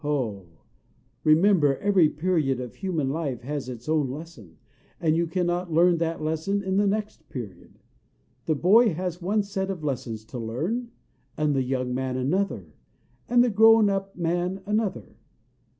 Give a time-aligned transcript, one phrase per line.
[0.03, 0.47] Oh!
[1.23, 4.57] remember every period of human life has its own lesson,
[4.99, 7.77] and you cannot learn that lesson in the next period.
[8.45, 10.89] The boy has one set of lessons to learn,
[11.37, 12.73] and the young man another,
[13.29, 15.17] and the grown up man another.